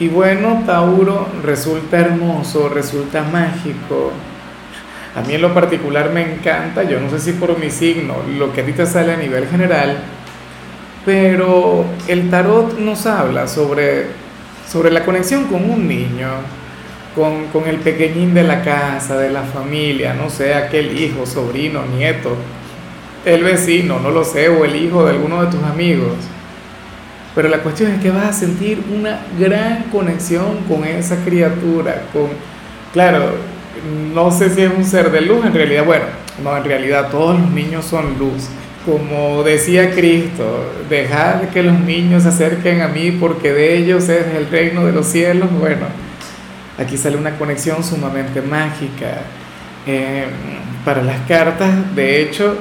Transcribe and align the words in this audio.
Y 0.00 0.08
bueno, 0.08 0.64
Tauro 0.66 1.28
resulta 1.42 1.98
hermoso, 1.98 2.68
resulta 2.68 3.22
mágico. 3.22 4.10
A 5.14 5.22
mí 5.22 5.34
en 5.34 5.42
lo 5.42 5.54
particular 5.54 6.10
me 6.10 6.22
encanta, 6.22 6.82
yo 6.82 6.98
no 6.98 7.08
sé 7.08 7.20
si 7.20 7.32
por 7.32 7.56
mi 7.58 7.70
signo, 7.70 8.16
lo 8.36 8.52
que 8.52 8.62
a 8.62 8.66
ti 8.66 8.72
te 8.72 8.84
sale 8.84 9.12
a 9.12 9.16
nivel 9.16 9.46
general, 9.46 9.98
pero 11.04 11.84
el 12.08 12.28
tarot 12.30 12.76
nos 12.80 13.06
habla 13.06 13.46
sobre, 13.46 14.06
sobre 14.68 14.90
la 14.90 15.04
conexión 15.04 15.44
con 15.44 15.70
un 15.70 15.86
niño, 15.86 16.28
con, 17.14 17.46
con 17.52 17.68
el 17.68 17.76
pequeñín 17.76 18.34
de 18.34 18.42
la 18.42 18.62
casa, 18.62 19.16
de 19.16 19.30
la 19.30 19.42
familia, 19.42 20.14
no 20.14 20.28
sé, 20.28 20.54
aquel 20.54 21.00
hijo, 21.00 21.24
sobrino, 21.26 21.82
nieto, 21.96 22.36
el 23.24 23.44
vecino, 23.44 24.00
no 24.00 24.10
lo 24.10 24.24
sé, 24.24 24.48
o 24.48 24.64
el 24.64 24.74
hijo 24.74 25.04
de 25.04 25.12
alguno 25.12 25.44
de 25.44 25.52
tus 25.52 25.62
amigos. 25.62 26.14
Pero 27.34 27.48
la 27.48 27.58
cuestión 27.58 27.90
es 27.90 28.00
que 28.00 28.10
vas 28.10 28.26
a 28.26 28.32
sentir 28.32 28.80
una 28.94 29.20
gran 29.38 29.84
conexión 29.84 30.58
con 30.68 30.84
esa 30.84 31.16
criatura, 31.24 32.04
con, 32.12 32.28
claro, 32.92 33.32
no 34.14 34.30
sé 34.30 34.50
si 34.50 34.62
es 34.62 34.70
un 34.74 34.84
ser 34.84 35.10
de 35.10 35.20
luz 35.20 35.44
en 35.44 35.52
realidad, 35.52 35.84
bueno, 35.84 36.04
no, 36.42 36.56
en 36.56 36.64
realidad 36.64 37.08
todos 37.10 37.38
los 37.38 37.50
niños 37.50 37.84
son 37.84 38.18
luz. 38.18 38.48
Como 38.86 39.42
decía 39.42 39.90
Cristo, 39.92 40.72
dejad 40.88 41.48
que 41.48 41.62
los 41.62 41.78
niños 41.80 42.22
se 42.22 42.28
acerquen 42.28 42.82
a 42.82 42.88
mí 42.88 43.12
porque 43.12 43.52
de 43.52 43.78
ellos 43.78 44.08
es 44.08 44.26
el 44.36 44.48
reino 44.50 44.84
de 44.84 44.92
los 44.92 45.06
cielos. 45.06 45.48
Bueno, 45.58 45.86
aquí 46.78 46.96
sale 46.96 47.16
una 47.16 47.36
conexión 47.36 47.82
sumamente 47.82 48.42
mágica. 48.42 49.22
Eh, 49.86 50.26
para 50.84 51.02
las 51.02 51.20
cartas, 51.26 51.94
de 51.96 52.22
hecho, 52.22 52.56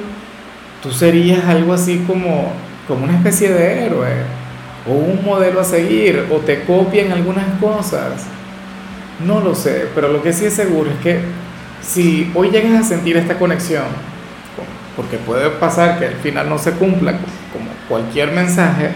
tú 0.82 0.92
serías 0.92 1.44
algo 1.46 1.74
así 1.74 2.04
como, 2.08 2.54
como 2.88 3.04
una 3.04 3.18
especie 3.18 3.52
de 3.52 3.86
héroe 3.86 4.43
o 4.88 4.92
un 4.94 5.24
modelo 5.24 5.62
a 5.62 5.64
seguir 5.64 6.26
o 6.32 6.38
te 6.38 6.64
copian 6.64 7.12
algunas 7.12 7.46
cosas. 7.60 8.26
No 9.26 9.40
lo 9.40 9.56
sé, 9.56 9.88
pero 9.96 10.10
lo 10.10 10.22
que 10.22 10.34
sí 10.34 10.46
es 10.46 10.54
seguro 10.54 10.90
es 10.92 10.98
que 10.98 11.20
si 11.82 12.32
hoy 12.34 12.50
llegas 12.50 12.86
a 12.86 12.88
sentir 12.88 13.16
esta 13.18 13.38
conexión, 13.38 13.86
porque 14.96 15.18
puede 15.18 15.50
pasar 15.50 16.00
que 16.00 16.08
al 16.08 16.16
final 16.16 16.50
no 16.50 16.58
se 16.58 16.72
cumpla 16.72 17.14
como 17.52 17.70
cualquier 17.88 18.32
mensaje, 18.32 18.90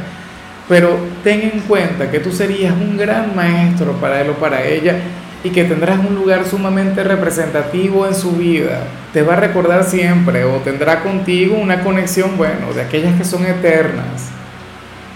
pero 0.67 0.97
ten 1.23 1.41
en 1.53 1.59
cuenta 1.61 2.11
que 2.11 2.19
tú 2.19 2.31
serías 2.31 2.73
un 2.73 2.97
gran 2.97 3.35
maestro 3.35 3.93
para 3.93 4.21
él 4.21 4.29
o 4.29 4.33
para 4.33 4.65
ella 4.65 4.95
y 5.43 5.49
que 5.49 5.63
tendrás 5.63 5.99
un 5.99 6.15
lugar 6.15 6.45
sumamente 6.45 7.03
representativo 7.03 8.05
en 8.05 8.15
su 8.15 8.31
vida. 8.33 8.81
Te 9.13 9.21
va 9.21 9.33
a 9.33 9.37
recordar 9.37 9.85
siempre 9.85 10.43
o 10.43 10.57
tendrá 10.57 11.03
contigo 11.03 11.55
una 11.55 11.81
conexión, 11.81 12.35
bueno, 12.37 12.73
de 12.75 12.81
aquellas 12.81 13.15
que 13.15 13.23
son 13.23 13.45
eternas 13.45 14.36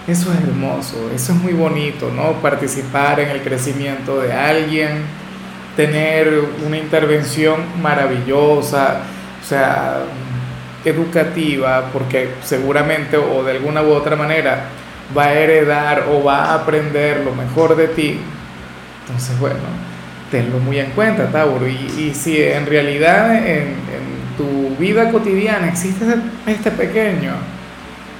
eso 0.06 0.32
es 0.32 0.40
hermoso, 0.40 1.10
eso 1.14 1.32
es 1.32 1.38
muy 1.38 1.52
bonito, 1.52 2.10
¿no? 2.10 2.32
Participar 2.40 3.20
en 3.20 3.30
el 3.30 3.40
crecimiento 3.40 4.20
de 4.20 4.32
alguien, 4.32 5.04
tener 5.76 6.42
una 6.66 6.76
intervención 6.76 7.60
maravillosa, 7.80 9.02
o 9.40 9.46
sea, 9.46 10.00
educativa, 10.84 11.90
porque 11.92 12.30
seguramente 12.42 13.16
o 13.16 13.44
de 13.44 13.52
alguna 13.52 13.82
u 13.82 13.92
otra 13.92 14.16
manera 14.16 14.64
va 15.16 15.24
a 15.26 15.34
heredar 15.34 16.06
o 16.10 16.24
va 16.24 16.46
a 16.46 16.54
aprender 16.54 17.20
lo 17.24 17.32
mejor 17.34 17.76
de 17.76 17.88
ti. 17.88 18.18
Entonces, 19.06 19.38
bueno, 19.38 19.60
tenlo 20.32 20.58
muy 20.58 20.80
en 20.80 20.90
cuenta, 20.90 21.30
Tauro. 21.30 21.68
Y, 21.68 22.12
si 22.12 22.42
en 22.42 22.66
realidad 22.66 23.36
en, 23.36 23.68
en 23.68 24.36
tu 24.36 24.74
vida 24.80 25.10
cotidiana 25.12 25.68
existe 25.68 26.04
este 26.46 26.72
pequeño, 26.72 27.34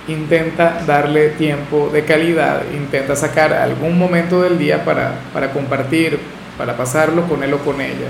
intenta 0.09 0.83
darle 0.87 1.31
tiempo 1.31 1.91
de 1.93 2.05
calidad, 2.05 2.63
intenta 2.75 3.15
sacar 3.15 3.53
algún 3.53 3.99
momento 3.99 4.43
del 4.43 4.59
día 4.59 4.85
para, 4.85 5.15
para 5.33 5.53
compartir, 5.53 6.19
para 6.59 6.77
pasarlo 6.77 7.29
con 7.29 7.43
él 7.43 7.55
o 7.55 7.59
con 7.59 7.81
ella. 7.81 8.09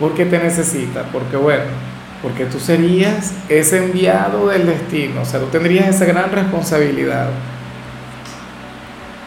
Porque 0.00 0.24
te 0.24 0.38
necesita, 0.38 1.04
porque 1.12 1.36
bueno, 1.36 1.64
porque 2.22 2.46
tú 2.46 2.58
serías 2.58 3.34
ese 3.48 3.78
enviado 3.78 4.48
del 4.48 4.66
destino, 4.66 5.22
o 5.22 5.24
sea, 5.24 5.40
tú 5.40 5.46
tendrías 5.46 5.88
esa 5.88 6.04
gran 6.04 6.30
responsabilidad. 6.32 7.28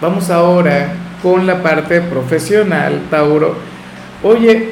Vamos 0.02 0.30
ahora 0.30 0.94
con 1.22 1.46
la 1.46 1.62
parte 1.62 2.02
profesional, 2.02 3.02
Tauro. 3.10 3.56
Oye, 4.24 4.72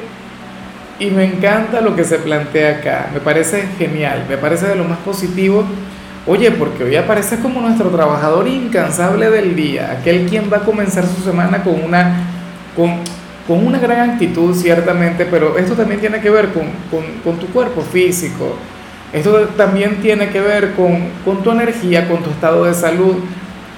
y 0.98 1.10
me 1.10 1.24
encanta 1.24 1.80
lo 1.80 1.94
que 1.94 2.04
se 2.04 2.18
plantea 2.18 2.78
acá, 2.78 3.10
me 3.12 3.20
parece 3.20 3.68
genial, 3.78 4.24
me 4.28 4.36
parece 4.36 4.66
de 4.66 4.74
lo 4.74 4.84
más 4.84 4.98
positivo 4.98 5.64
Oye, 6.30 6.50
porque 6.50 6.84
hoy 6.84 6.94
aparece 6.94 7.38
como 7.38 7.62
nuestro 7.62 7.88
trabajador 7.88 8.46
incansable 8.46 9.30
del 9.30 9.56
día, 9.56 9.96
aquel 9.98 10.26
quien 10.26 10.52
va 10.52 10.58
a 10.58 10.60
comenzar 10.60 11.06
su 11.06 11.22
semana 11.22 11.62
con 11.62 11.82
una, 11.82 12.16
con, 12.76 12.96
con 13.46 13.66
una 13.66 13.78
gran 13.78 14.10
actitud, 14.10 14.54
ciertamente, 14.54 15.24
pero 15.24 15.56
esto 15.56 15.72
también 15.72 16.00
tiene 16.00 16.20
que 16.20 16.28
ver 16.28 16.52
con, 16.52 16.64
con, 16.90 17.02
con 17.24 17.38
tu 17.38 17.46
cuerpo 17.46 17.80
físico, 17.80 18.56
esto 19.10 19.48
también 19.56 20.02
tiene 20.02 20.28
que 20.28 20.42
ver 20.42 20.74
con, 20.74 20.98
con 21.24 21.42
tu 21.42 21.50
energía, 21.50 22.06
con 22.06 22.22
tu 22.22 22.28
estado 22.28 22.66
de 22.66 22.74
salud. 22.74 23.16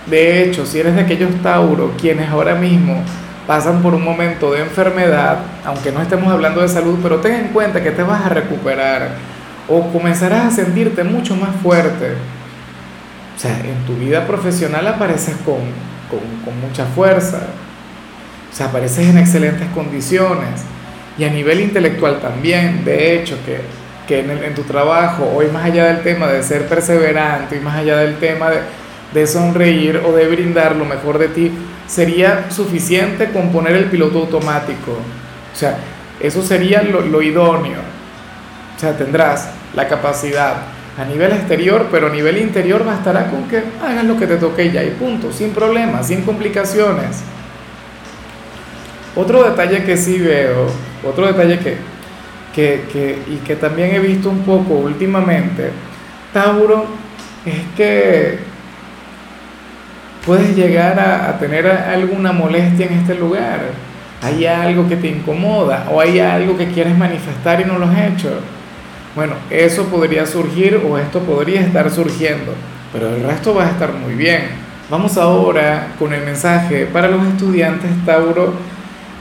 De 0.06 0.42
hecho, 0.42 0.66
si 0.66 0.80
eres 0.80 0.96
de 0.96 1.02
aquellos 1.02 1.30
Tauro 1.44 1.92
quienes 2.00 2.30
ahora 2.30 2.56
mismo 2.56 3.00
pasan 3.46 3.80
por 3.80 3.94
un 3.94 4.02
momento 4.02 4.50
de 4.50 4.62
enfermedad, 4.62 5.38
aunque 5.64 5.92
no 5.92 6.02
estemos 6.02 6.32
hablando 6.32 6.62
de 6.62 6.68
salud, 6.68 6.98
pero 7.00 7.18
ten 7.18 7.34
en 7.34 7.48
cuenta 7.52 7.80
que 7.80 7.92
te 7.92 8.02
vas 8.02 8.26
a 8.26 8.28
recuperar 8.28 9.10
o 9.68 9.92
comenzarás 9.92 10.46
a 10.46 10.50
sentirte 10.50 11.04
mucho 11.04 11.36
más 11.36 11.54
fuerte 11.62 12.16
o 13.40 13.42
sea, 13.42 13.58
en 13.58 13.86
tu 13.86 13.94
vida 13.94 14.26
profesional 14.26 14.86
apareces 14.86 15.34
con, 15.46 15.56
mucha 16.60 16.84
fuerza, 16.84 17.38
o 18.52 18.54
sea, 18.54 18.66
apareces 18.66 19.08
en 19.08 19.16
excelentes 19.16 19.66
condiciones 19.68 20.60
y 21.16 21.24
a 21.24 21.30
nivel 21.30 21.60
intelectual 21.60 22.20
también, 22.20 22.84
de 22.84 23.14
hecho, 23.16 23.38
que, 24.06 24.18
en, 24.18 24.54
tu 24.54 24.62
trabajo, 24.64 25.32
hoy 25.34 25.46
más 25.46 25.64
allá 25.64 25.86
del 25.86 26.02
tema 26.02 26.26
de 26.26 26.42
ser 26.42 26.66
perseverante 26.66 27.56
y 27.56 27.60
más 27.60 27.78
allá 27.78 27.96
del 27.96 28.18
tema 28.18 28.50
de, 29.14 29.26
sonreír 29.26 30.02
o 30.06 30.12
de 30.12 30.26
brindar 30.28 30.76
lo 30.76 30.84
mejor 30.84 31.16
de 31.16 31.28
ti, 31.28 31.50
sería 31.86 32.50
suficiente 32.50 33.30
con 33.30 33.52
poner 33.52 33.74
el 33.74 33.86
piloto 33.86 34.18
automático. 34.18 34.92
O 34.92 35.56
sea, 35.56 35.78
eso 36.20 36.42
sería 36.42 36.82
lo 36.82 37.22
idóneo. 37.22 37.80
O 38.76 38.78
sea, 38.78 38.98
tendrás 38.98 39.48
la 39.74 39.88
capacidad 39.88 40.56
a 40.98 41.04
nivel 41.04 41.32
exterior, 41.32 41.88
pero 41.90 42.08
a 42.08 42.10
nivel 42.10 42.38
interior 42.38 42.84
bastará 42.84 43.30
con 43.30 43.44
que 43.48 43.62
hagas 43.82 44.04
lo 44.04 44.18
que 44.18 44.26
te 44.26 44.36
toque 44.36 44.70
ya 44.70 44.82
y 44.82 44.90
punto, 44.90 45.32
sin 45.32 45.50
problemas, 45.50 46.06
sin 46.06 46.22
complicaciones. 46.22 47.22
Otro 49.14 49.44
detalle 49.44 49.84
que 49.84 49.96
sí 49.96 50.18
veo, 50.18 50.66
otro 51.06 51.26
detalle 51.26 51.58
que, 51.58 51.76
que, 52.54 53.18
y 53.28 53.36
que 53.36 53.56
también 53.56 53.94
he 53.94 53.98
visto 53.98 54.30
un 54.30 54.40
poco 54.40 54.74
últimamente, 54.74 55.70
Tauro, 56.32 56.86
es 57.44 57.60
que 57.76 58.38
puedes 60.26 60.54
llegar 60.54 60.98
a, 61.00 61.30
a 61.30 61.38
tener 61.38 61.66
alguna 61.66 62.32
molestia 62.32 62.86
en 62.86 62.94
este 62.94 63.14
lugar. 63.14 63.60
Hay 64.22 64.44
algo 64.44 64.86
que 64.86 64.96
te 64.96 65.08
incomoda 65.08 65.88
o 65.90 65.98
hay 65.98 66.20
algo 66.20 66.56
que 66.58 66.68
quieres 66.68 66.96
manifestar 66.96 67.60
y 67.62 67.64
no 67.64 67.78
lo 67.78 67.86
has 67.86 67.98
hecho 68.12 68.40
bueno, 69.14 69.34
eso 69.50 69.86
podría 69.86 70.24
surgir 70.24 70.80
o 70.88 70.96
esto 70.96 71.20
podría 71.20 71.62
estar 71.62 71.90
surgiendo, 71.90 72.54
pero 72.92 73.14
el 73.14 73.24
resto 73.24 73.54
va 73.54 73.66
a 73.66 73.70
estar 73.70 73.92
muy 73.92 74.14
bien. 74.14 74.42
Vamos 74.88 75.16
ahora 75.16 75.88
con 75.98 76.12
el 76.12 76.24
mensaje 76.24 76.86
para 76.86 77.08
los 77.08 77.26
estudiantes 77.26 77.90
Tauro. 78.06 78.54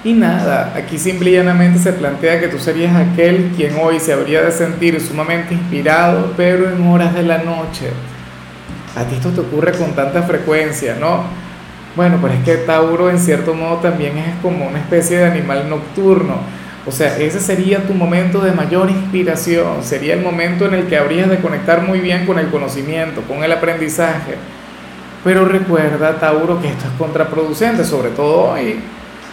Y 0.03 0.13
nada, 0.13 0.73
aquí 0.77 0.97
simple 0.97 1.31
y 1.31 1.33
llanamente 1.33 1.77
se 1.77 1.91
plantea 1.91 2.39
que 2.39 2.47
tú 2.47 2.57
serías 2.57 2.95
aquel 2.95 3.51
quien 3.57 3.75
hoy 3.81 3.99
se 3.99 4.13
habría 4.13 4.41
de 4.43 4.51
sentir 4.51 5.01
sumamente 5.01 5.53
inspirado, 5.53 6.33
pero 6.37 6.69
en 6.69 6.87
horas 6.87 7.13
de 7.13 7.23
la 7.23 7.39
noche. 7.39 7.89
A 8.95 9.03
ti 9.03 9.15
esto 9.15 9.29
te 9.29 9.41
ocurre 9.41 9.73
con 9.73 9.91
tanta 9.93 10.23
frecuencia, 10.23 10.95
¿no? 10.99 11.23
Bueno, 11.95 12.19
pero 12.21 12.33
es 12.33 12.43
que 12.43 12.55
Tauro 12.65 13.09
en 13.09 13.19
cierto 13.19 13.53
modo 13.53 13.77
también 13.77 14.17
es 14.17 14.35
como 14.41 14.67
una 14.67 14.79
especie 14.79 15.17
de 15.17 15.25
animal 15.25 15.67
nocturno 15.67 16.58
o 16.85 16.91
sea, 16.91 17.17
ese 17.17 17.39
sería 17.39 17.85
tu 17.85 17.93
momento 17.93 18.39
de 18.39 18.51
mayor 18.51 18.89
inspiración, 18.89 19.83
sería 19.83 20.13
el 20.13 20.21
momento 20.21 20.65
en 20.65 20.73
el 20.73 20.87
que 20.87 20.97
habrías 20.97 21.29
de 21.29 21.39
conectar 21.39 21.81
muy 21.81 21.99
bien 21.99 22.25
con 22.25 22.39
el 22.39 22.49
conocimiento, 22.49 23.21
con 23.23 23.43
el 23.43 23.51
aprendizaje. 23.51 24.35
Pero 25.23 25.45
recuerda, 25.45 26.17
Tauro, 26.19 26.61
que 26.61 26.69
esto 26.69 26.85
es 26.85 26.93
contraproducente, 26.97 27.83
sobre 27.83 28.09
todo 28.11 28.51
hoy, 28.51 28.79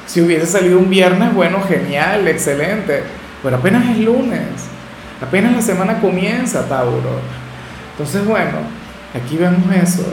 Si 0.06 0.20
hubiese 0.20 0.46
salido 0.46 0.78
un 0.78 0.88
viernes, 0.88 1.34
bueno, 1.34 1.60
genial, 1.62 2.28
excelente. 2.28 3.02
Pero 3.42 3.56
apenas 3.56 3.88
es 3.90 3.98
lunes. 3.98 4.46
Apenas 5.20 5.52
la 5.52 5.62
semana 5.62 6.00
comienza, 6.00 6.68
Tauro. 6.68 7.20
Entonces, 7.92 8.24
bueno, 8.24 8.58
aquí 9.14 9.36
vemos 9.36 9.64
eso. 9.74 10.04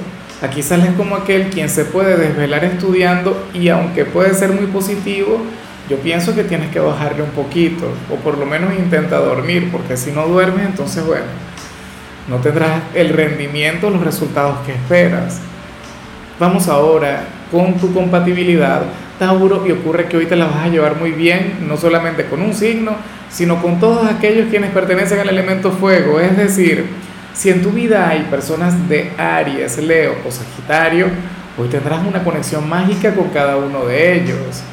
Aquí 0.42 0.64
sales 0.64 0.92
como 0.98 1.16
aquel 1.16 1.50
quien 1.50 1.70
se 1.70 1.86
puede 1.86 2.18
desvelar 2.18 2.66
estudiando 2.66 3.48
y 3.54 3.70
aunque 3.70 4.06
puede 4.06 4.34
ser 4.34 4.52
muy 4.52 4.66
positivo, 4.68 5.42
yo 5.90 5.98
pienso 5.98 6.34
que 6.34 6.44
tienes 6.44 6.72
que 6.72 6.80
bajarle 6.80 7.24
un 7.24 7.32
poquito 7.32 7.92
o 8.12 8.16
por 8.16 8.38
lo 8.38 8.46
menos 8.46 8.74
intenta 8.74 9.18
dormir, 9.18 9.70
porque 9.72 9.98
si 9.98 10.12
no 10.12 10.28
duermes, 10.28 10.66
entonces, 10.66 11.06
bueno, 11.06 11.26
no 12.28 12.38
tendrás 12.38 12.82
el 12.94 13.10
rendimiento, 13.10 13.90
los 13.90 14.02
resultados 14.02 14.60
que 14.66 14.72
esperas. 14.72 15.40
Vamos 16.40 16.68
ahora 16.70 17.26
con 17.52 17.76
tu 17.76 17.94
compatibilidad, 17.94 18.84
Tauro, 19.20 19.68
y 19.68 19.72
ocurre 19.72 20.06
que 20.06 20.18
hoy 20.18 20.26
te 20.26 20.36
la 20.36 20.46
vas 20.46 20.66
a 20.66 20.70
llevar 20.70 20.96
muy 20.96 21.12
bien, 21.12 21.68
no 21.68 21.78
solamente 21.78 22.26
con 22.26 22.42
un 22.42 22.54
signo, 22.54 22.96
sino 23.30 23.62
con 23.62 23.80
todos 23.80 24.08
aquellos 24.08 24.50
quienes 24.50 24.72
pertenecen 24.72 25.20
al 25.20 25.30
elemento 25.30 25.72
fuego. 25.72 26.20
Es 26.20 26.38
decir, 26.38 26.86
si 27.34 27.50
en 27.50 27.62
tu 27.62 27.72
vida 27.72 28.10
hay 28.10 28.22
personas 28.24 28.88
de 28.88 29.12
Aries, 29.18 29.78
Leo 29.80 30.16
o 30.26 30.32
Sagitario, 30.32 31.08
hoy 31.58 31.68
tendrás 31.68 32.06
una 32.08 32.24
conexión 32.24 32.68
mágica 32.68 33.14
con 33.14 33.30
cada 33.30 33.58
uno 33.58 33.86
de 33.86 34.16
ellos. 34.16 34.64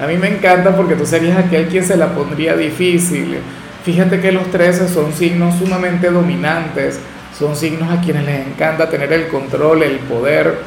A 0.00 0.06
mí 0.06 0.16
me 0.16 0.28
encanta 0.28 0.76
porque 0.76 0.94
tú 0.94 1.06
serías 1.06 1.38
aquel 1.38 1.68
quien 1.68 1.84
se 1.84 1.96
la 1.96 2.14
pondría 2.14 2.56
difícil. 2.56 3.38
Fíjate 3.84 4.20
que 4.20 4.32
los 4.32 4.50
13 4.50 4.88
son 4.88 5.12
signos 5.12 5.56
sumamente 5.58 6.10
dominantes, 6.10 6.98
son 7.38 7.56
signos 7.56 7.90
a 7.90 8.00
quienes 8.00 8.24
les 8.26 8.46
encanta 8.46 8.90
tener 8.90 9.12
el 9.12 9.28
control, 9.28 9.82
el 9.82 9.98
poder, 10.00 10.58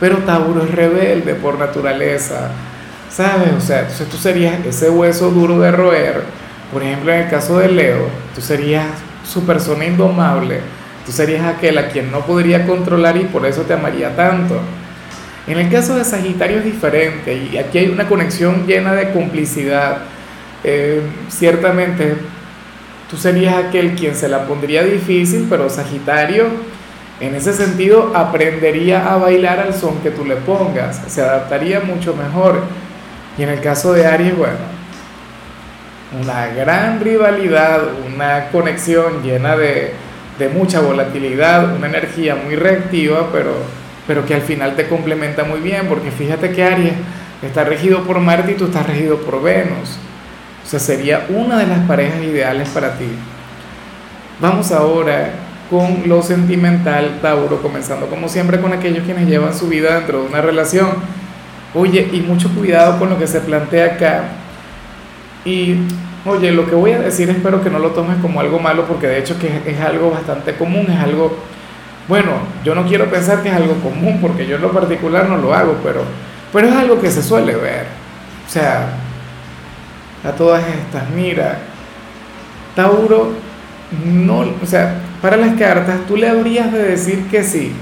pero 0.00 0.18
Tauro 0.18 0.64
es 0.64 0.70
rebelde 0.70 1.34
por 1.34 1.58
naturaleza, 1.58 2.50
¿sabes? 3.10 3.52
O 3.56 3.60
sea, 3.60 3.80
entonces 3.80 4.08
tú 4.08 4.16
serías 4.16 4.64
ese 4.66 4.90
hueso 4.90 5.30
duro 5.30 5.60
de 5.60 5.70
roer 5.70 6.46
por 6.72 6.82
ejemplo, 6.82 7.12
en 7.12 7.20
el 7.20 7.30
caso 7.30 7.58
de 7.58 7.68
Leo, 7.68 8.08
tú 8.34 8.40
serías 8.40 8.86
su 9.24 9.44
persona 9.46 9.84
indomable, 9.84 10.60
tú 11.04 11.12
serías 11.12 11.44
aquel 11.46 11.78
a 11.78 11.88
quien 11.88 12.10
no 12.10 12.20
podría 12.20 12.66
controlar 12.66 13.16
y 13.16 13.24
por 13.24 13.46
eso 13.46 13.62
te 13.62 13.74
amaría 13.74 14.14
tanto. 14.16 14.60
En 15.46 15.58
el 15.58 15.70
caso 15.70 15.94
de 15.94 16.04
Sagitario 16.04 16.58
es 16.58 16.64
diferente 16.64 17.34
y 17.34 17.56
aquí 17.56 17.78
hay 17.78 17.88
una 17.88 18.08
conexión 18.08 18.66
llena 18.66 18.94
de 18.94 19.12
complicidad. 19.12 19.98
Eh, 20.64 21.02
ciertamente 21.28 22.16
tú 23.08 23.16
serías 23.16 23.54
aquel 23.54 23.94
quien 23.94 24.16
se 24.16 24.28
la 24.28 24.46
pondría 24.46 24.82
difícil, 24.82 25.46
pero 25.48 25.70
Sagitario 25.70 26.46
en 27.18 27.34
ese 27.34 27.54
sentido 27.54 28.12
aprendería 28.14 29.10
a 29.10 29.16
bailar 29.16 29.60
al 29.60 29.72
son 29.72 30.00
que 30.00 30.10
tú 30.10 30.24
le 30.24 30.36
pongas, 30.36 31.00
se 31.06 31.22
adaptaría 31.22 31.80
mucho 31.80 32.14
mejor. 32.14 32.62
Y 33.38 33.42
en 33.42 33.48
el 33.48 33.60
caso 33.60 33.94
de 33.94 34.06
Aries, 34.06 34.36
bueno, 34.36 34.56
una 36.20 36.48
gran 36.48 37.00
rivalidad, 37.00 37.80
una 38.14 38.48
conexión 38.48 39.22
llena 39.22 39.56
de, 39.56 39.94
mucha 40.52 40.80
volatilidad, 40.80 41.74
una 41.74 41.86
energía 41.86 42.36
muy 42.36 42.54
reactiva, 42.54 43.30
pero, 43.32 43.54
pero 44.06 44.24
que 44.24 44.34
al 44.34 44.42
final 44.42 44.76
te 44.76 44.88
complementa 44.88 45.44
muy 45.44 45.60
bien, 45.60 45.86
porque 45.88 46.10
fíjate 46.10 46.52
que 46.52 46.64
Aries 46.64 46.94
está 47.42 47.64
regido 47.64 48.04
por 48.04 48.20
Marte 48.20 48.52
y 48.52 48.54
tú 48.54 48.66
estás 48.66 48.86
regido 48.86 49.18
por 49.18 49.42
Venus. 49.42 49.98
O 50.64 50.68
sea, 50.68 50.80
sería 50.80 51.26
una 51.28 51.58
de 51.58 51.66
las 51.66 51.80
parejas 51.80 52.22
ideales 52.22 52.68
para 52.70 52.98
ti. 52.98 53.06
Vamos 54.40 54.72
ahora 54.72 55.30
con 55.70 56.02
lo 56.06 56.22
sentimental, 56.22 57.18
Tauro, 57.20 57.60
comenzando 57.62 58.06
como 58.06 58.28
siempre 58.28 58.60
con 58.60 58.72
aquellos 58.72 59.04
quienes 59.04 59.26
llevan 59.28 59.54
su 59.54 59.68
vida 59.68 59.96
dentro 59.96 60.22
de 60.22 60.28
una 60.28 60.40
relación. 60.40 60.88
Oye, 61.74 62.08
y 62.12 62.20
mucho 62.20 62.50
cuidado 62.54 62.98
con 62.98 63.10
lo 63.10 63.18
que 63.18 63.26
se 63.26 63.40
plantea 63.40 63.86
acá, 63.86 64.24
y 65.46 65.76
oye, 66.24 66.50
lo 66.50 66.68
que 66.68 66.74
voy 66.74 66.90
a 66.90 66.98
decir 66.98 67.30
espero 67.30 67.62
que 67.62 67.70
no 67.70 67.78
lo 67.78 67.90
tomes 67.90 68.16
como 68.20 68.40
algo 68.40 68.58
malo 68.58 68.84
porque 68.86 69.06
de 69.06 69.18
hecho 69.20 69.38
que 69.38 69.62
es 69.64 69.80
algo 69.80 70.10
bastante 70.10 70.54
común, 70.56 70.86
es 70.90 70.98
algo, 70.98 71.38
bueno, 72.08 72.32
yo 72.64 72.74
no 72.74 72.86
quiero 72.86 73.10
pensar 73.10 73.42
que 73.42 73.48
es 73.48 73.54
algo 73.54 73.74
común 73.80 74.18
porque 74.20 74.46
yo 74.46 74.56
en 74.56 74.62
lo 74.62 74.70
particular 74.70 75.28
no 75.28 75.38
lo 75.38 75.54
hago, 75.54 75.76
pero, 75.82 76.02
pero 76.52 76.68
es 76.68 76.74
algo 76.74 77.00
que 77.00 77.10
se 77.10 77.22
suele 77.22 77.54
ver. 77.56 77.86
O 78.46 78.50
sea, 78.50 78.90
a 80.24 80.32
todas 80.32 80.64
estas, 80.66 81.10
mira, 81.10 81.58
Tauro, 82.74 83.32
no, 84.04 84.44
o 84.62 84.66
sea, 84.66 85.00
para 85.20 85.36
las 85.36 85.54
cartas 85.54 86.06
tú 86.06 86.16
le 86.16 86.28
habrías 86.28 86.72
de 86.72 86.82
decir 86.82 87.26
que 87.28 87.42
sí 87.42 87.72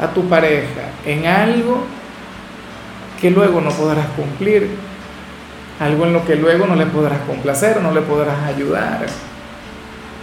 a 0.00 0.08
tu 0.08 0.28
pareja 0.28 0.90
en 1.04 1.26
algo 1.26 1.84
que 3.20 3.30
luego 3.30 3.60
no 3.60 3.70
podrás 3.70 4.06
cumplir 4.16 4.70
algo 5.80 6.06
en 6.06 6.12
lo 6.12 6.24
que 6.24 6.34
luego 6.36 6.66
no 6.66 6.74
le 6.74 6.86
podrás 6.86 7.20
complacer, 7.20 7.80
no 7.80 7.92
le 7.92 8.00
podrás 8.00 8.42
ayudar. 8.44 9.06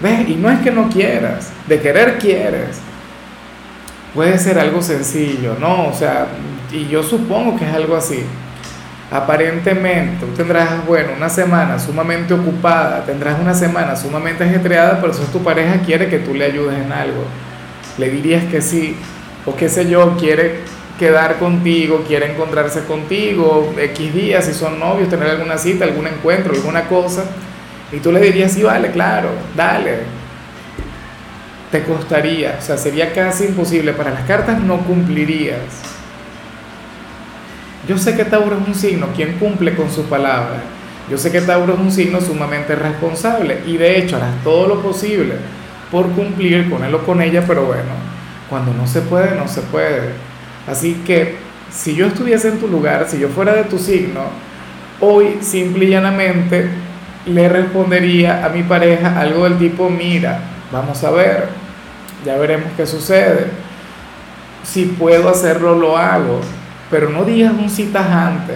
¿Ves? 0.01 0.29
Y 0.29 0.35
no 0.35 0.49
es 0.51 0.59
que 0.59 0.71
no 0.71 0.89
quieras, 0.89 1.51
de 1.67 1.79
querer 1.79 2.17
quieres. 2.17 2.79
Puede 4.15 4.39
ser 4.39 4.57
algo 4.57 4.81
sencillo, 4.81 5.57
¿no? 5.59 5.87
O 5.87 5.93
sea, 5.93 6.27
y 6.71 6.87
yo 6.87 7.03
supongo 7.03 7.57
que 7.57 7.65
es 7.65 7.73
algo 7.73 7.97
así. 7.97 8.23
Aparentemente, 9.11 10.25
tú 10.25 10.31
tendrás, 10.31 10.85
bueno, 10.87 11.09
una 11.15 11.29
semana 11.29 11.77
sumamente 11.77 12.33
ocupada, 12.33 13.03
tendrás 13.05 13.39
una 13.39 13.53
semana 13.53 13.95
sumamente 13.95 14.45
ajetreada, 14.45 14.99
pero 15.01 15.11
eso 15.11 15.23
tu 15.33 15.43
pareja 15.43 15.81
quiere 15.85 16.07
que 16.07 16.19
tú 16.19 16.33
le 16.33 16.45
ayudes 16.45 16.79
en 16.79 16.91
algo. 16.93 17.25
Le 17.97 18.09
dirías 18.09 18.45
que 18.45 18.61
sí, 18.61 18.95
o 19.45 19.55
qué 19.55 19.67
sé 19.67 19.89
yo, 19.89 20.15
quiere 20.17 20.61
quedar 20.97 21.37
contigo, 21.37 22.03
quiere 22.07 22.31
encontrarse 22.31 22.85
contigo, 22.85 23.73
X 23.77 24.13
días, 24.13 24.45
si 24.45 24.53
son 24.53 24.79
novios, 24.79 25.09
tener 25.09 25.29
alguna 25.29 25.57
cita, 25.57 25.83
algún 25.83 26.07
encuentro, 26.07 26.53
alguna 26.53 26.87
cosa, 26.87 27.25
y 27.91 27.97
tú 27.97 28.11
le 28.11 28.21
dirías, 28.21 28.53
sí, 28.53 28.63
vale, 28.63 28.91
claro, 28.91 29.29
dale. 29.55 30.24
Te 31.71 31.83
costaría, 31.83 32.57
o 32.59 32.61
sea, 32.61 32.77
sería 32.77 33.13
casi 33.13 33.45
imposible. 33.45 33.93
Para 33.93 34.11
las 34.11 34.23
cartas 34.23 34.59
no 34.61 34.77
cumplirías. 34.79 35.59
Yo 37.87 37.97
sé 37.97 38.15
que 38.15 38.25
Tauro 38.25 38.57
es 38.59 38.67
un 38.67 38.75
signo 38.75 39.07
quien 39.15 39.33
cumple 39.33 39.75
con 39.75 39.91
su 39.91 40.05
palabra. 40.05 40.61
Yo 41.09 41.17
sé 41.17 41.31
que 41.31 41.41
Tauro 41.41 41.73
es 41.73 41.79
un 41.79 41.91
signo 41.91 42.19
sumamente 42.19 42.75
responsable 42.75 43.59
y 43.67 43.77
de 43.77 43.99
hecho 43.99 44.15
harás 44.15 44.43
todo 44.43 44.67
lo 44.67 44.81
posible 44.81 45.35
por 45.91 46.09
cumplir 46.11 46.67
con 46.69 46.83
él 46.83 46.97
con 47.05 47.21
ella, 47.21 47.43
pero 47.45 47.65
bueno, 47.65 47.91
cuando 48.49 48.73
no 48.73 48.87
se 48.87 49.01
puede, 49.01 49.35
no 49.35 49.47
se 49.47 49.61
puede. 49.61 50.13
Así 50.67 51.03
que 51.05 51.35
si 51.71 51.95
yo 51.95 52.07
estuviese 52.07 52.47
en 52.47 52.59
tu 52.59 52.67
lugar, 52.67 53.05
si 53.07 53.19
yo 53.19 53.29
fuera 53.29 53.53
de 53.53 53.65
tu 53.65 53.77
signo, 53.77 54.21
hoy 54.99 55.37
simple 55.41 55.85
y 55.85 55.89
llanamente 55.89 56.67
le 57.27 57.49
respondería 57.49 58.43
a 58.43 58.49
mi 58.49 58.63
pareja 58.63 59.19
algo 59.19 59.43
del 59.43 59.59
tipo, 59.59 59.89
mira, 59.89 60.39
vamos 60.71 61.03
a 61.03 61.11
ver, 61.11 61.49
ya 62.25 62.37
veremos 62.37 62.71
qué 62.75 62.85
sucede. 62.85 63.47
Si 64.63 64.85
puedo 64.85 65.29
hacerlo, 65.29 65.75
lo 65.75 65.97
hago, 65.97 66.41
pero 66.89 67.09
no 67.09 67.23
digas 67.23 67.53
un 67.53 67.69
sí 67.69 67.85
tajante, 67.93 68.55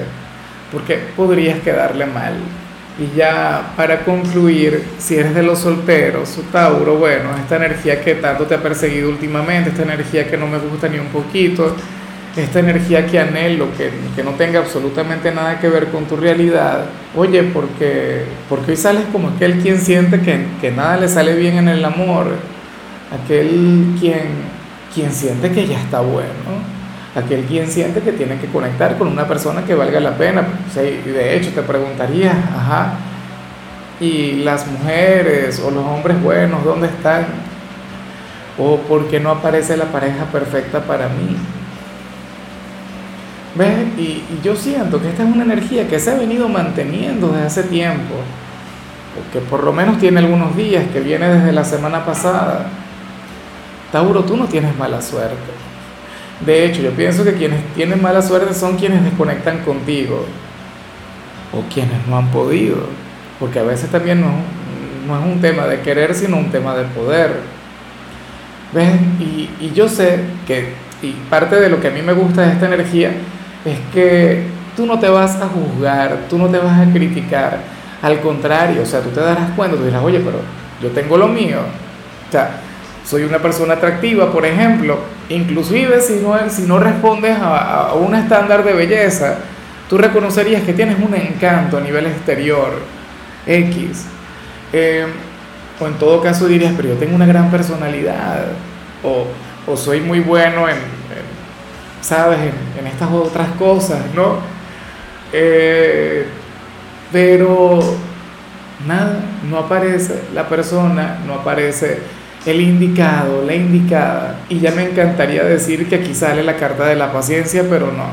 porque 0.72 1.00
podrías 1.16 1.60
quedarle 1.60 2.06
mal. 2.06 2.34
Y 3.00 3.16
ya 3.16 3.72
para 3.78 4.04
concluir, 4.04 4.84
si 4.98 5.16
eres 5.16 5.34
de 5.34 5.44
los 5.44 5.60
solteros, 5.60 6.38
Tauro, 6.52 6.96
bueno, 6.96 7.30
esta 7.42 7.56
energía 7.56 8.02
que 8.02 8.16
tanto 8.16 8.46
te 8.46 8.56
ha 8.56 8.62
perseguido 8.62 9.10
últimamente, 9.10 9.70
esta 9.70 9.84
energía 9.84 10.30
que 10.30 10.36
no 10.36 10.48
me 10.48 10.58
gusta 10.58 10.90
ni 10.90 11.00
un 11.00 11.08
poquito, 11.08 11.76
esta 12.40 12.60
energía 12.60 13.06
que 13.06 13.20
anhelo, 13.20 13.68
que, 13.78 13.92
que, 14.16 14.24
no 14.24 14.32
tenga 14.32 14.60
absolutamente 14.60 15.32
nada 15.32 15.60
que 15.60 15.70
ver 15.70 15.88
con 15.88 16.06
tu 16.06 16.16
realidad, 16.16 16.86
oye, 17.16 17.44
porque, 17.44 18.24
porque 18.48 18.72
hoy 18.72 18.78
sales 18.78 19.06
como 19.12 19.30
aquel 19.30 19.60
quien 19.60 19.80
siente 19.80 20.20
que, 20.22 20.46
que 20.62 20.72
nada 20.72 20.98
le 20.98 21.08
sale 21.08 21.36
bien 21.36 21.58
en 21.58 21.68
el 21.68 21.84
amor, 21.84 22.28
aquel 23.12 23.96
quien, 24.00 24.28
quien 24.94 25.12
siente 25.12 25.52
que 25.52 25.68
ya 25.68 25.80
está 25.80 26.02
bueno, 26.02 26.30
aquel 27.16 27.46
quien 27.46 27.68
siente 27.68 28.02
que 28.02 28.12
tiene 28.12 28.38
que 28.38 28.48
conectar 28.48 28.98
con 28.98 29.08
una 29.08 29.28
persona 29.28 29.64
que 29.64 29.76
valga 29.76 30.00
la 30.00 30.16
pena. 30.16 30.48
y 30.76 31.10
de 31.10 31.38
hecho 31.38 31.52
te 31.52 31.62
preguntaría, 31.62 32.32
ajá, 32.32 32.94
¿y 34.00 34.44
las 34.44 34.68
mujeres 34.68 35.60
o 35.60 35.72
los 35.72 35.86
hombres 35.86 36.22
buenos 36.22 36.64
dónde 36.64 36.88
están? 36.88 37.26
¿O 38.58 38.78
por 38.78 39.08
qué 39.08 39.20
no 39.20 39.32
aparece 39.32 39.78
la 39.78 39.86
pareja 39.86 40.26
perfecta 40.26 40.82
para 40.82 41.08
mí? 41.08 41.38
¿Ves? 43.56 43.98
Y, 43.98 44.24
yo 44.44 44.56
siento 44.56 45.02
que 45.02 45.10
esta 45.10 45.24
es 45.24 45.34
una 45.34 45.44
energía 45.44 45.88
que 45.88 46.00
se 46.00 46.12
ha 46.12 46.16
venido 46.16 46.48
manteniendo 46.48 47.30
desde 47.30 47.46
hace 47.46 47.64
tiempo, 47.64 48.16
que 49.34 49.40
por 49.40 49.64
lo 49.64 49.74
menos 49.74 49.98
tiene 49.98 50.20
algunos 50.20 50.56
días, 50.56 50.86
que 50.94 51.00
viene 51.00 51.28
desde 51.28 51.52
la 51.52 51.64
semana 51.64 52.06
pasada. 52.06 52.68
Tauro, 53.92 54.24
tú 54.24 54.38
no 54.38 54.46
tienes 54.46 54.78
mala 54.78 55.02
suerte. 55.02 55.52
De 56.46 56.66
hecho, 56.66 56.82
yo 56.82 56.92
pienso 56.92 57.24
que 57.24 57.34
quienes 57.34 57.62
tienen 57.74 58.02
mala 58.02 58.22
suerte 58.22 58.54
son 58.54 58.78
quienes 58.78 59.04
desconectan 59.04 59.60
contigo 59.60 60.26
o 61.52 61.64
quienes 61.74 62.08
no 62.08 62.18
han 62.18 62.28
podido, 62.28 62.78
porque 63.40 63.60
a 63.60 63.64
veces 63.64 63.90
también 63.90 64.22
no, 64.22 64.32
no 65.08 65.20
es 65.20 65.26
un 65.26 65.42
tema 65.42 65.66
de 65.66 65.82
querer, 65.82 66.14
sino 66.14 66.38
un 66.38 66.52
tema 66.52 66.76
de 66.76 66.86
poder. 66.86 67.42
¿Ves? 68.72 68.94
Y, 69.20 69.50
y 69.60 69.72
yo 69.74 69.90
sé 69.90 70.20
que, 70.48 70.74
y 71.02 71.12
parte 71.30 71.60
de 71.60 71.70
lo 71.70 71.82
que 71.82 71.88
a 71.88 71.92
mí 71.92 72.04
me 72.04 72.14
gusta 72.14 72.44
de 72.44 72.54
esta 72.54 72.68
energía, 72.68 73.12
es 73.66 73.78
que 73.94 74.44
tú 74.76 74.86
no 74.86 75.00
te 75.00 75.10
vas 75.10 75.36
a 75.42 75.48
juzgar, 75.48 76.20
tú 76.30 76.38
no 76.38 76.48
te 76.48 76.58
vas 76.58 76.80
a 76.80 76.92
criticar, 76.92 77.60
al 78.02 78.22
contrario, 78.22 78.82
o 78.82 78.86
sea, 78.86 79.02
tú 79.02 79.10
te 79.10 79.20
darás 79.20 79.52
cuenta, 79.52 79.76
tú 79.76 79.84
dirás, 79.84 80.02
oye, 80.04 80.20
pero 80.20 80.40
yo 80.82 80.90
tengo 80.90 81.18
lo 81.18 81.28
mío, 81.28 81.58
o 82.28 82.32
sea, 82.32 82.62
soy 83.06 83.24
una 83.24 83.40
persona 83.40 83.74
atractiva, 83.74 84.32
por 84.32 84.46
ejemplo, 84.46 85.00
inclusive 85.30 86.00
si 86.00 86.20
no, 86.22 86.38
si 86.50 86.62
no 86.62 86.80
respondes 86.80 87.38
a, 87.38 87.90
a 87.90 87.94
un 87.96 88.16
estándar 88.16 88.64
de 88.64 88.74
belleza, 88.74 89.38
tú 89.90 89.98
reconocerías 89.98 90.64
que 90.64 90.74
tienes 90.74 90.98
un 91.00 91.14
encanto 91.16 91.78
a 91.78 91.82
nivel 91.82 92.06
exterior, 92.06 92.70
X. 93.46 94.06
Eh, 94.72 95.08
o 95.80 95.88
en 95.88 95.94
todo 95.94 96.22
caso 96.22 96.48
dirías, 96.48 96.74
pero 96.76 96.90
yo 96.90 96.96
tengo 96.96 97.16
una 97.16 97.26
gran 97.26 97.50
personalidad, 97.50 98.46
o, 99.04 99.26
o 99.66 99.78
soy 99.78 100.02
muy 100.02 100.20
bueno 100.20 100.70
en, 100.70 100.99
¿sabes?, 102.02 102.40
en, 102.78 102.88
estas 102.88 103.12
otras 103.12 103.50
cosas, 103.58 104.00
¿no? 104.16 104.38
Eh, 105.32 106.26
pero 107.12 107.80
nada, 108.88 109.20
no 109.50 109.58
aparece 109.58 110.22
la 110.34 110.48
persona, 110.48 111.20
no 111.26 111.36
aparece 111.36 112.00
el 112.46 112.62
indicado, 112.62 113.44
la 113.46 113.54
indicada, 113.54 114.40
y 114.50 114.60
ya 114.60 114.72
me 114.72 114.90
encantaría 114.90 115.44
decir 115.44 115.90
que 115.90 115.96
aquí 115.96 116.14
sale 116.14 116.44
la 116.44 116.56
carta 116.56 116.86
de 116.86 116.96
la 116.96 117.12
paciencia, 117.12 117.66
pero 117.70 117.92
no. 117.92 118.10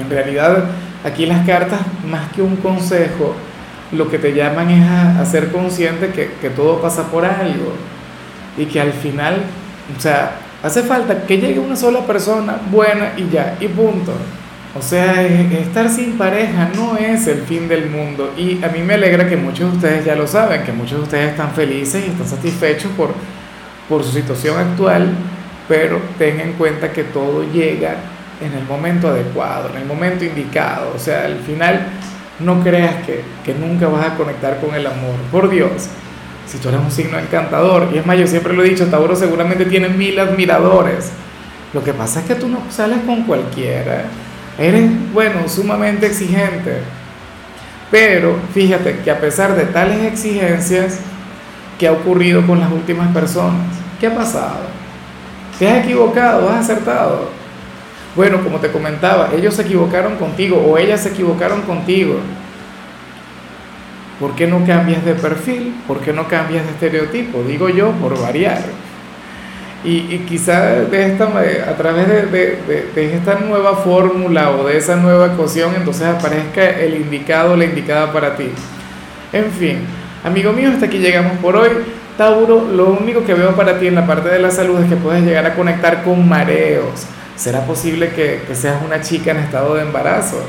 En 0.00 0.10
realidad, 0.10 0.64
aquí 1.04 1.26
las 1.26 1.46
cartas, 1.46 1.80
más 2.08 2.32
que 2.32 2.42
un 2.42 2.56
consejo, 2.56 3.34
lo 3.92 4.08
que 4.08 4.18
te 4.18 4.32
llaman 4.32 4.70
es 4.70 4.88
a, 4.88 5.24
ser 5.24 5.50
consciente 5.50 6.08
que, 6.10 6.32
que, 6.40 6.50
todo 6.50 6.80
pasa 6.80 7.10
por 7.10 7.24
algo 7.24 7.74
y 8.56 8.66
que 8.66 8.80
al 8.80 8.92
final, 8.92 9.42
o 9.96 10.00
sea, 10.00 10.32
hace 10.62 10.82
falta 10.82 11.26
que 11.26 11.38
llegue 11.38 11.58
una 11.58 11.76
sola 11.76 12.00
persona 12.06 12.58
buena 12.70 13.12
y 13.16 13.28
ya, 13.28 13.56
y 13.60 13.68
punto. 13.68 14.12
O 14.78 14.82
sea, 14.82 15.22
estar 15.22 15.88
sin 15.88 16.16
pareja 16.16 16.70
no 16.76 16.96
es 16.96 17.26
el 17.26 17.42
fin 17.42 17.66
del 17.66 17.90
mundo 17.90 18.32
y 18.36 18.62
a 18.62 18.68
mí 18.68 18.82
me 18.82 18.94
alegra 18.94 19.28
que 19.28 19.36
muchos 19.36 19.72
de 19.72 19.76
ustedes 19.76 20.04
ya 20.04 20.14
lo 20.14 20.28
saben, 20.28 20.62
que 20.62 20.70
muchos 20.70 20.98
de 20.98 21.02
ustedes 21.04 21.30
están 21.30 21.50
felices 21.50 22.04
y 22.06 22.10
están 22.10 22.28
satisfechos 22.28 22.92
por, 22.92 23.10
por 23.88 24.04
su 24.04 24.12
situación 24.12 24.56
actual, 24.58 25.08
pero 25.66 26.00
ten 26.18 26.40
en 26.40 26.52
cuenta 26.52 26.92
que 26.92 27.02
todo 27.02 27.42
llega 27.52 27.96
en 28.40 28.52
el 28.52 28.64
momento 28.64 29.08
adecuado, 29.08 29.70
en 29.70 29.82
el 29.82 29.86
momento 29.86 30.24
indicado. 30.24 30.92
O 30.94 30.98
sea, 31.00 31.24
al 31.24 31.38
final 31.38 31.88
no 32.38 32.62
creas 32.62 33.04
que, 33.04 33.22
que, 33.44 33.54
nunca 33.54 33.88
vas 33.88 34.06
a 34.06 34.14
conectar 34.14 34.60
con 34.60 34.74
el 34.76 34.86
amor. 34.86 35.16
Por 35.32 35.50
Dios, 35.50 35.88
si 36.50 36.58
tú 36.58 36.68
eres 36.68 36.80
un 36.80 36.90
signo 36.90 37.16
encantador, 37.16 37.88
y 37.94 37.98
es 37.98 38.06
más, 38.06 38.18
yo 38.18 38.26
siempre 38.26 38.52
lo 38.52 38.64
he 38.64 38.68
dicho, 38.68 38.86
Tauro 38.86 39.14
seguramente 39.14 39.64
tiene 39.66 39.88
mil 39.88 40.18
admiradores. 40.18 41.12
Lo 41.72 41.84
que 41.84 41.94
pasa 41.94 42.20
es 42.20 42.26
que 42.26 42.34
tú 42.34 42.48
no 42.48 42.58
sales 42.70 42.98
con 43.06 43.22
cualquiera. 43.22 44.06
Eres, 44.58 44.90
bueno, 45.12 45.48
sumamente 45.48 46.06
exigente. 46.06 46.78
Pero 47.90 48.36
fíjate 48.52 48.98
que 48.98 49.10
a 49.12 49.20
pesar 49.20 49.54
de 49.54 49.66
tales 49.66 50.02
exigencias, 50.02 50.98
¿qué 51.78 51.86
ha 51.86 51.92
ocurrido 51.92 52.44
con 52.44 52.58
las 52.58 52.72
últimas 52.72 53.12
personas? 53.12 53.66
¿Qué 54.00 54.08
ha 54.08 54.14
pasado? 54.14 54.66
¿Te 55.56 55.68
has 55.68 55.84
equivocado? 55.84 56.48
¿Has 56.48 56.68
acertado? 56.68 57.30
Bueno, 58.16 58.42
como 58.42 58.58
te 58.58 58.72
comentaba, 58.72 59.30
ellos 59.36 59.54
se 59.54 59.62
equivocaron 59.62 60.16
contigo 60.16 60.56
o 60.56 60.76
ellas 60.76 61.02
se 61.02 61.10
equivocaron 61.10 61.62
contigo. 61.62 62.16
¿Por 64.20 64.34
qué 64.36 64.46
no 64.46 64.64
cambias 64.66 65.04
de 65.04 65.14
perfil? 65.14 65.74
¿Por 65.88 66.00
qué 66.00 66.12
no 66.12 66.28
cambias 66.28 66.64
de 66.64 66.70
estereotipo? 66.72 67.42
Digo 67.42 67.70
yo, 67.70 67.90
por 67.92 68.20
variar. 68.20 68.60
Y, 69.82 70.14
y 70.14 70.26
quizá 70.28 70.72
de 70.72 71.06
esta, 71.06 71.24
a 71.24 71.76
través 71.78 72.06
de, 72.06 72.26
de, 72.26 72.90
de 72.94 73.16
esta 73.16 73.36
nueva 73.36 73.76
fórmula 73.76 74.50
o 74.50 74.66
de 74.66 74.76
esa 74.76 74.96
nueva 74.96 75.28
ecuación, 75.28 75.74
entonces 75.74 76.06
aparezca 76.06 76.68
el 76.68 76.96
indicado 76.96 77.54
o 77.54 77.56
la 77.56 77.64
indicada 77.64 78.12
para 78.12 78.36
ti. 78.36 78.50
En 79.32 79.50
fin, 79.50 79.78
amigo 80.22 80.52
mío, 80.52 80.70
hasta 80.70 80.84
aquí 80.84 80.98
llegamos 80.98 81.38
por 81.38 81.56
hoy. 81.56 81.70
Tauro, 82.18 82.68
lo 82.70 82.90
único 82.90 83.24
que 83.24 83.32
veo 83.32 83.56
para 83.56 83.78
ti 83.78 83.86
en 83.86 83.94
la 83.94 84.06
parte 84.06 84.28
de 84.28 84.38
la 84.38 84.50
salud 84.50 84.82
es 84.82 84.90
que 84.90 84.96
puedes 84.96 85.24
llegar 85.24 85.46
a 85.46 85.54
conectar 85.54 86.02
con 86.02 86.28
mareos 86.28 87.06
¿Será 87.40 87.64
posible 87.64 88.10
que, 88.10 88.42
que, 88.46 88.54
seas 88.54 88.82
una 88.84 89.00
chica 89.00 89.30
en 89.30 89.38
estado 89.38 89.74
de 89.74 89.80
embarazo? 89.80 90.42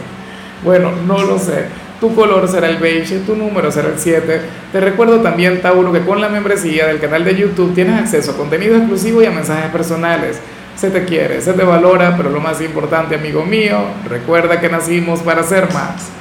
Bueno, 0.62 0.92
no 1.08 1.24
lo 1.24 1.40
sé. 1.40 1.68
Tu 2.02 2.16
color 2.16 2.48
será 2.48 2.68
el 2.68 2.78
beige, 2.78 3.20
tu 3.20 3.36
número 3.36 3.72
será 3.72 3.90
el 3.90 4.00
7. 4.00 4.42
Te 4.72 4.80
recuerdo 4.80 5.22
también, 5.22 5.62
Tauro, 5.62 5.94
que 5.94 6.02
con 6.02 6.20
la 6.20 6.30
membresía 6.30 6.88
del 6.88 7.00
canal 7.00 7.24
de 7.24 7.36
YouTube 7.36 7.76
tienes 7.76 8.00
acceso 8.00 8.32
a 8.32 8.38
contenido 8.38 8.76
exclusivo 8.76 9.22
y 9.22 9.28
a 9.28 9.32
mensajes 9.32 9.70
personales. 9.70 10.40
Se 10.76 10.90
te 10.90 11.06
quiere, 11.06 11.42
se 11.42 11.54
te 11.54 11.64
valora, 11.64 12.18
pero 12.18 12.32
lo 12.32 12.40
más 12.40 12.60
importante, 12.60 13.14
amigo 13.14 13.46
mío, 13.46 13.78
recuerda 14.10 14.60
que 14.60 14.68
nacimos 14.68 15.20
para 15.20 15.44
ser 15.44 15.72
más. 15.74 16.21